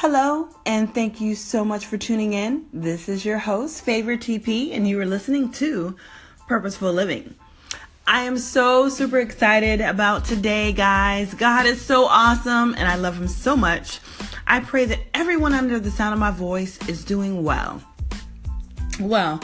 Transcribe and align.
Hello, 0.00 0.48
and 0.64 0.94
thank 0.94 1.20
you 1.20 1.34
so 1.34 1.64
much 1.64 1.86
for 1.86 1.98
tuning 1.98 2.32
in. 2.32 2.66
This 2.72 3.08
is 3.08 3.24
your 3.24 3.38
host, 3.38 3.84
Favor 3.84 4.16
TP, 4.16 4.70
and 4.72 4.86
you 4.86 5.00
are 5.00 5.04
listening 5.04 5.50
to 5.54 5.96
Purposeful 6.46 6.92
Living. 6.92 7.34
I 8.06 8.22
am 8.22 8.38
so 8.38 8.88
super 8.88 9.18
excited 9.18 9.80
about 9.80 10.24
today, 10.24 10.72
guys. 10.72 11.34
God 11.34 11.66
is 11.66 11.84
so 11.84 12.04
awesome, 12.04 12.76
and 12.78 12.86
I 12.86 12.94
love 12.94 13.16
Him 13.16 13.26
so 13.26 13.56
much. 13.56 13.98
I 14.46 14.60
pray 14.60 14.84
that 14.84 15.00
everyone 15.14 15.52
under 15.52 15.80
the 15.80 15.90
sound 15.90 16.12
of 16.12 16.20
my 16.20 16.30
voice 16.30 16.78
is 16.88 17.04
doing 17.04 17.42
well. 17.42 17.82
Well, 19.00 19.40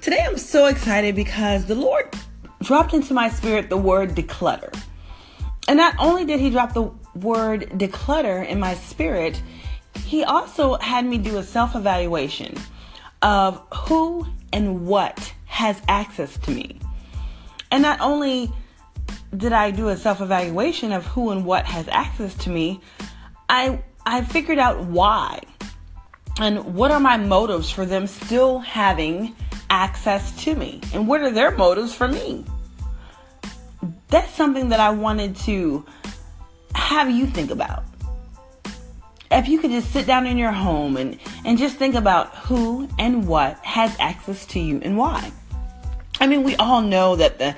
today 0.00 0.24
I'm 0.24 0.38
so 0.38 0.68
excited 0.68 1.16
because 1.16 1.66
the 1.66 1.74
Lord 1.74 2.08
dropped 2.62 2.94
into 2.94 3.12
my 3.12 3.28
spirit 3.28 3.68
the 3.68 3.76
word 3.76 4.14
declutter. 4.14 4.74
And 5.68 5.76
not 5.76 5.96
only 5.98 6.24
did 6.24 6.40
He 6.40 6.48
drop 6.48 6.72
the 6.72 6.90
word 7.14 7.68
declutter 7.72 8.48
in 8.48 8.58
my 8.58 8.72
spirit, 8.72 9.42
he 10.08 10.24
also 10.24 10.78
had 10.78 11.04
me 11.04 11.18
do 11.18 11.36
a 11.36 11.42
self 11.42 11.76
evaluation 11.76 12.56
of 13.20 13.62
who 13.74 14.26
and 14.54 14.86
what 14.86 15.34
has 15.44 15.82
access 15.86 16.38
to 16.38 16.50
me. 16.50 16.80
And 17.70 17.82
not 17.82 18.00
only 18.00 18.50
did 19.36 19.52
I 19.52 19.70
do 19.70 19.88
a 19.88 19.98
self 19.98 20.22
evaluation 20.22 20.92
of 20.92 21.04
who 21.04 21.28
and 21.28 21.44
what 21.44 21.66
has 21.66 21.86
access 21.88 22.34
to 22.44 22.50
me, 22.50 22.80
I, 23.50 23.82
I 24.06 24.22
figured 24.22 24.58
out 24.58 24.82
why 24.86 25.42
and 26.40 26.74
what 26.74 26.90
are 26.90 27.00
my 27.00 27.18
motives 27.18 27.70
for 27.70 27.84
them 27.84 28.06
still 28.06 28.60
having 28.60 29.36
access 29.68 30.34
to 30.44 30.54
me 30.54 30.80
and 30.94 31.06
what 31.06 31.20
are 31.20 31.30
their 31.30 31.50
motives 31.50 31.94
for 31.94 32.08
me. 32.08 32.46
That's 34.08 34.32
something 34.32 34.70
that 34.70 34.80
I 34.80 34.88
wanted 34.88 35.36
to 35.36 35.84
have 36.74 37.10
you 37.10 37.26
think 37.26 37.50
about 37.50 37.84
if 39.30 39.48
you 39.48 39.58
could 39.58 39.70
just 39.70 39.92
sit 39.92 40.06
down 40.06 40.26
in 40.26 40.38
your 40.38 40.52
home 40.52 40.96
and, 40.96 41.18
and 41.44 41.58
just 41.58 41.76
think 41.76 41.94
about 41.94 42.34
who 42.36 42.88
and 42.98 43.26
what 43.26 43.58
has 43.64 43.94
access 44.00 44.46
to 44.46 44.60
you 44.60 44.80
and 44.82 44.96
why. 44.96 45.30
I 46.20 46.26
mean, 46.26 46.42
we 46.42 46.56
all 46.56 46.80
know 46.80 47.16
that 47.16 47.38
the 47.38 47.56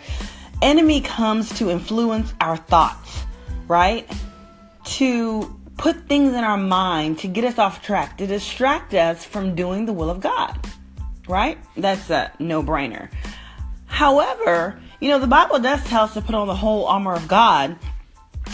enemy 0.63 1.01
comes 1.01 1.57
to 1.59 1.71
influence 1.71 2.35
our 2.41 2.57
thoughts, 2.57 3.23
right? 3.69 4.11
To 4.85 5.57
put 5.77 6.09
things 6.09 6.35
in 6.35 6.45
our 6.45 6.59
mind 6.59 7.21
to 7.21 7.29
get 7.29 7.45
us 7.45 7.59
off 7.59 7.83
track, 7.83 8.19
to 8.19 8.27
distract 8.27 8.93
us 8.93 9.25
from 9.25 9.55
doing 9.55 9.87
the 9.87 9.93
will 9.93 10.11
of 10.11 10.21
God, 10.21 10.59
right? 11.27 11.57
That's 11.77 12.11
a 12.11 12.33
no 12.39 12.63
brainer. 12.63 13.11
However, 13.87 14.79
you 15.01 15.09
know, 15.09 15.19
the 15.19 15.27
Bible 15.27 15.59
does 15.59 15.83
tell 15.85 16.05
us 16.05 16.15
to 16.15 16.21
put 16.21 16.35
on 16.35 16.47
the 16.47 16.55
whole 16.55 16.87
armor 16.87 17.15
of 17.15 17.29
God. 17.29 17.79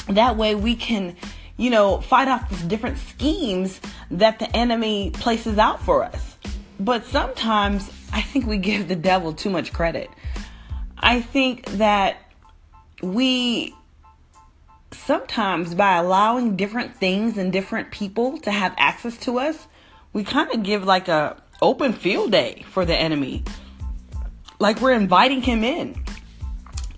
That 0.08 0.36
way 0.36 0.54
we 0.54 0.76
can 0.76 1.16
you 1.56 1.70
know, 1.70 2.00
fight 2.00 2.28
off 2.28 2.48
these 2.50 2.62
different 2.62 2.98
schemes 2.98 3.80
that 4.10 4.38
the 4.38 4.56
enemy 4.56 5.10
places 5.10 5.58
out 5.58 5.82
for 5.82 6.04
us. 6.04 6.36
But 6.78 7.06
sometimes 7.06 7.90
I 8.12 8.20
think 8.20 8.46
we 8.46 8.58
give 8.58 8.88
the 8.88 8.96
devil 8.96 9.32
too 9.32 9.50
much 9.50 9.72
credit. 9.72 10.10
I 10.98 11.20
think 11.20 11.66
that 11.72 12.18
we 13.02 13.74
sometimes 14.92 15.74
by 15.74 15.96
allowing 15.96 16.56
different 16.56 16.96
things 16.96 17.36
and 17.36 17.52
different 17.52 17.91
people 17.91 18.38
to 18.38 18.50
have 18.50 18.74
access 18.78 19.16
to 19.18 19.38
us, 19.38 19.66
we 20.12 20.24
kind 20.24 20.50
of 20.52 20.62
give 20.62 20.84
like 20.84 21.08
a 21.08 21.42
open 21.60 21.92
field 21.92 22.32
day 22.32 22.64
for 22.70 22.84
the 22.84 22.94
enemy. 22.94 23.44
Like 24.58 24.80
we're 24.80 24.92
inviting 24.92 25.42
him 25.42 25.64
in. 25.64 26.02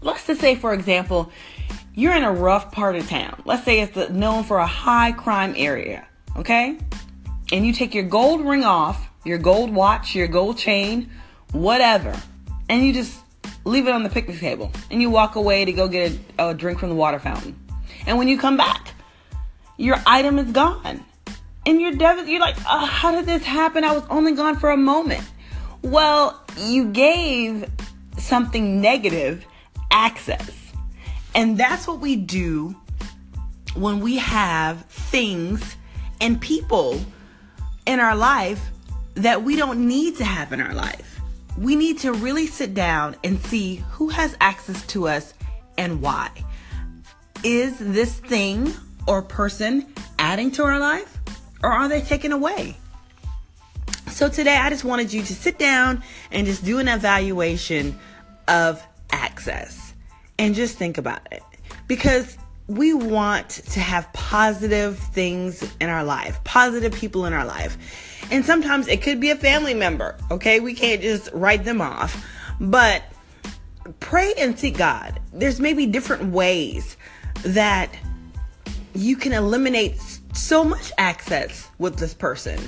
Let's 0.00 0.26
just 0.26 0.40
say 0.40 0.54
for 0.54 0.72
example, 0.72 1.30
you're 1.98 2.14
in 2.14 2.22
a 2.22 2.30
rough 2.30 2.70
part 2.70 2.94
of 2.94 3.08
town. 3.08 3.42
Let's 3.44 3.64
say 3.64 3.80
it's 3.80 4.10
known 4.10 4.44
for 4.44 4.58
a 4.58 4.66
high 4.66 5.10
crime 5.10 5.54
area, 5.56 6.06
okay? 6.36 6.78
And 7.50 7.66
you 7.66 7.72
take 7.72 7.92
your 7.92 8.04
gold 8.04 8.40
ring 8.40 8.62
off, 8.62 9.08
your 9.24 9.38
gold 9.38 9.74
watch, 9.74 10.14
your 10.14 10.28
gold 10.28 10.58
chain, 10.58 11.10
whatever, 11.50 12.14
and 12.68 12.86
you 12.86 12.92
just 12.92 13.18
leave 13.64 13.88
it 13.88 13.90
on 13.90 14.04
the 14.04 14.08
picnic 14.08 14.38
table 14.38 14.70
and 14.92 15.02
you 15.02 15.10
walk 15.10 15.34
away 15.34 15.64
to 15.64 15.72
go 15.72 15.88
get 15.88 16.16
a, 16.38 16.50
a 16.50 16.54
drink 16.54 16.78
from 16.78 16.90
the 16.90 16.94
water 16.94 17.18
fountain. 17.18 17.58
And 18.06 18.16
when 18.16 18.28
you 18.28 18.38
come 18.38 18.56
back, 18.56 18.94
your 19.76 19.96
item 20.06 20.38
is 20.38 20.52
gone. 20.52 21.04
And 21.66 21.80
you're 21.80 21.96
dev- 21.96 22.28
you're 22.28 22.40
like, 22.40 22.58
oh, 22.70 22.86
how 22.86 23.10
did 23.10 23.26
this 23.26 23.42
happen? 23.44 23.82
I 23.82 23.92
was 23.92 24.04
only 24.08 24.34
gone 24.34 24.56
for 24.56 24.70
a 24.70 24.76
moment. 24.76 25.24
Well, 25.82 26.40
you 26.58 26.92
gave 26.92 27.68
something 28.18 28.80
negative 28.80 29.44
access. 29.90 30.57
And 31.38 31.56
that's 31.56 31.86
what 31.86 32.00
we 32.00 32.16
do 32.16 32.74
when 33.76 34.00
we 34.00 34.16
have 34.16 34.84
things 34.86 35.76
and 36.20 36.40
people 36.40 37.00
in 37.86 38.00
our 38.00 38.16
life 38.16 38.72
that 39.14 39.44
we 39.44 39.54
don't 39.54 39.86
need 39.86 40.16
to 40.16 40.24
have 40.24 40.52
in 40.52 40.60
our 40.60 40.74
life. 40.74 41.20
We 41.56 41.76
need 41.76 41.98
to 41.98 42.12
really 42.12 42.48
sit 42.48 42.74
down 42.74 43.14
and 43.22 43.38
see 43.38 43.84
who 43.92 44.08
has 44.08 44.36
access 44.40 44.84
to 44.88 45.06
us 45.06 45.32
and 45.76 46.02
why. 46.02 46.28
Is 47.44 47.78
this 47.78 48.18
thing 48.18 48.74
or 49.06 49.22
person 49.22 49.86
adding 50.18 50.50
to 50.50 50.64
our 50.64 50.80
life 50.80 51.18
or 51.62 51.70
are 51.70 51.88
they 51.88 52.00
taken 52.00 52.32
away? 52.32 52.76
So 54.08 54.28
today 54.28 54.56
I 54.56 54.70
just 54.70 54.82
wanted 54.82 55.12
you 55.12 55.22
to 55.22 55.34
sit 55.36 55.56
down 55.56 56.02
and 56.32 56.48
just 56.48 56.64
do 56.64 56.80
an 56.80 56.88
evaluation 56.88 57.96
of 58.48 58.84
access 59.12 59.87
and 60.38 60.54
just 60.54 60.76
think 60.76 60.98
about 60.98 61.26
it. 61.32 61.42
Because 61.86 62.38
we 62.66 62.92
want 62.92 63.48
to 63.48 63.80
have 63.80 64.12
positive 64.12 64.98
things 64.98 65.62
in 65.80 65.88
our 65.88 66.04
life, 66.04 66.42
positive 66.44 66.92
people 66.92 67.24
in 67.24 67.32
our 67.32 67.46
life. 67.46 67.78
And 68.30 68.44
sometimes 68.44 68.88
it 68.88 69.00
could 69.00 69.20
be 69.20 69.30
a 69.30 69.36
family 69.36 69.74
member, 69.74 70.16
okay? 70.30 70.60
We 70.60 70.74
can't 70.74 71.00
just 71.00 71.30
write 71.32 71.64
them 71.64 71.80
off. 71.80 72.24
But 72.60 73.02
pray 74.00 74.34
and 74.38 74.58
seek 74.58 74.76
God. 74.76 75.18
There's 75.32 75.60
maybe 75.60 75.86
different 75.86 76.32
ways 76.32 76.96
that 77.42 77.90
you 78.94 79.16
can 79.16 79.32
eliminate 79.32 79.98
so 80.34 80.62
much 80.62 80.92
access 80.98 81.68
with 81.78 81.96
this 81.96 82.12
person 82.12 82.60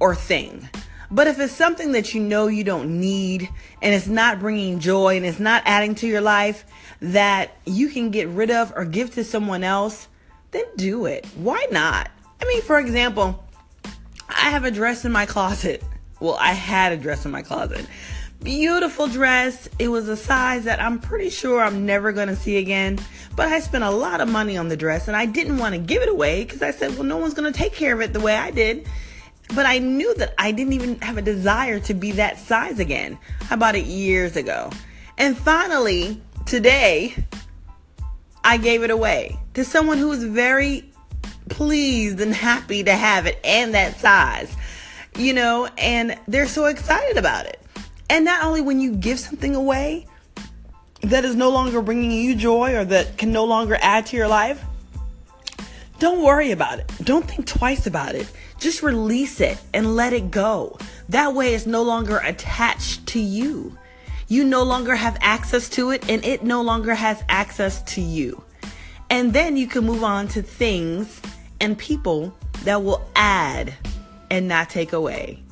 or 0.00 0.14
thing. 0.14 0.68
But 1.14 1.28
if 1.28 1.38
it's 1.38 1.52
something 1.52 1.92
that 1.92 2.12
you 2.12 2.20
know 2.20 2.48
you 2.48 2.64
don't 2.64 2.98
need 2.98 3.48
and 3.80 3.94
it's 3.94 4.08
not 4.08 4.40
bringing 4.40 4.80
joy 4.80 5.16
and 5.16 5.24
it's 5.24 5.38
not 5.38 5.62
adding 5.64 5.94
to 5.96 6.08
your 6.08 6.20
life 6.20 6.64
that 7.00 7.56
you 7.64 7.88
can 7.88 8.10
get 8.10 8.26
rid 8.26 8.50
of 8.50 8.72
or 8.74 8.84
give 8.84 9.14
to 9.14 9.22
someone 9.22 9.62
else, 9.62 10.08
then 10.50 10.64
do 10.74 11.06
it. 11.06 11.24
Why 11.36 11.68
not? 11.70 12.10
I 12.42 12.46
mean, 12.46 12.62
for 12.62 12.80
example, 12.80 13.44
I 14.28 14.50
have 14.50 14.64
a 14.64 14.72
dress 14.72 15.04
in 15.04 15.12
my 15.12 15.24
closet. 15.24 15.84
Well, 16.18 16.36
I 16.40 16.50
had 16.50 16.90
a 16.90 16.96
dress 16.96 17.24
in 17.24 17.30
my 17.30 17.42
closet. 17.42 17.86
Beautiful 18.42 19.06
dress. 19.06 19.68
It 19.78 19.88
was 19.88 20.08
a 20.08 20.16
size 20.16 20.64
that 20.64 20.82
I'm 20.82 20.98
pretty 20.98 21.30
sure 21.30 21.62
I'm 21.62 21.86
never 21.86 22.10
going 22.10 22.28
to 22.28 22.36
see 22.36 22.56
again. 22.56 22.98
But 23.36 23.52
I 23.52 23.60
spent 23.60 23.84
a 23.84 23.90
lot 23.90 24.20
of 24.20 24.28
money 24.28 24.56
on 24.56 24.68
the 24.68 24.76
dress 24.76 25.06
and 25.06 25.16
I 25.16 25.26
didn't 25.26 25.58
want 25.58 25.76
to 25.76 25.80
give 25.80 26.02
it 26.02 26.08
away 26.08 26.42
because 26.42 26.60
I 26.60 26.72
said, 26.72 26.94
well, 26.94 27.04
no 27.04 27.18
one's 27.18 27.34
going 27.34 27.52
to 27.52 27.56
take 27.56 27.72
care 27.72 27.94
of 27.94 28.00
it 28.00 28.12
the 28.12 28.20
way 28.20 28.36
I 28.36 28.50
did. 28.50 28.88
But 29.54 29.66
I 29.66 29.78
knew 29.78 30.14
that 30.14 30.34
I 30.38 30.52
didn't 30.52 30.72
even 30.72 31.00
have 31.00 31.16
a 31.16 31.22
desire 31.22 31.78
to 31.80 31.94
be 31.94 32.12
that 32.12 32.38
size 32.38 32.78
again. 32.78 33.18
I 33.50 33.56
bought 33.56 33.74
it 33.74 33.84
years 33.84 34.36
ago. 34.36 34.70
And 35.18 35.36
finally, 35.36 36.20
today, 36.46 37.14
I 38.42 38.56
gave 38.56 38.82
it 38.82 38.90
away 38.90 39.38
to 39.54 39.64
someone 39.64 39.98
who 39.98 40.08
was 40.08 40.24
very 40.24 40.90
pleased 41.48 42.20
and 42.20 42.34
happy 42.34 42.82
to 42.84 42.92
have 42.92 43.26
it 43.26 43.38
and 43.44 43.74
that 43.74 43.98
size, 43.98 44.54
you 45.16 45.32
know, 45.32 45.68
and 45.78 46.18
they're 46.26 46.46
so 46.46 46.66
excited 46.66 47.16
about 47.16 47.46
it. 47.46 47.60
And 48.10 48.24
not 48.24 48.44
only 48.44 48.60
when 48.60 48.80
you 48.80 48.92
give 48.94 49.18
something 49.18 49.54
away 49.54 50.06
that 51.02 51.24
is 51.24 51.36
no 51.36 51.50
longer 51.50 51.82
bringing 51.82 52.10
you 52.10 52.34
joy 52.34 52.74
or 52.74 52.84
that 52.84 53.18
can 53.18 53.32
no 53.32 53.44
longer 53.44 53.76
add 53.80 54.06
to 54.06 54.16
your 54.16 54.28
life, 54.28 54.64
don't 56.04 56.22
worry 56.22 56.50
about 56.50 56.78
it. 56.78 56.92
Don't 57.04 57.26
think 57.26 57.46
twice 57.46 57.86
about 57.86 58.14
it. 58.14 58.30
Just 58.58 58.82
release 58.82 59.40
it 59.40 59.56
and 59.72 59.96
let 59.96 60.12
it 60.12 60.30
go. 60.30 60.76
That 61.08 61.32
way 61.32 61.54
it's 61.54 61.64
no 61.64 61.82
longer 61.82 62.18
attached 62.18 63.06
to 63.06 63.18
you. 63.18 63.78
You 64.28 64.44
no 64.44 64.64
longer 64.64 64.94
have 64.96 65.16
access 65.22 65.66
to 65.70 65.92
it 65.92 66.06
and 66.10 66.22
it 66.22 66.44
no 66.44 66.60
longer 66.60 66.94
has 66.94 67.24
access 67.30 67.82
to 67.94 68.02
you. 68.02 68.44
And 69.08 69.32
then 69.32 69.56
you 69.56 69.66
can 69.66 69.86
move 69.86 70.04
on 70.04 70.28
to 70.28 70.42
things 70.42 71.22
and 71.58 71.78
people 71.78 72.36
that 72.64 72.84
will 72.84 73.08
add 73.16 73.72
and 74.30 74.46
not 74.46 74.68
take 74.68 74.92
away. 74.92 75.42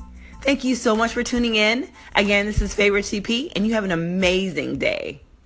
Thank 0.43 0.63
you 0.63 0.75
so 0.75 0.95
much 0.95 1.13
for 1.13 1.23
tuning 1.23 1.55
in. 1.55 1.89
Again, 2.15 2.45
this 2.45 2.61
is 2.61 2.75
Favorite 2.75 3.05
CP 3.05 3.53
and 3.55 3.65
you 3.65 3.73
have 3.73 3.85
an 3.85 3.91
amazing 3.91 4.77
day. 4.77 5.23